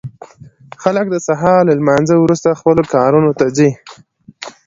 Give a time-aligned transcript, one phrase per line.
[0.81, 3.69] خلک د سهار له لمانځه وروسته خپلو کارونو ته ځي.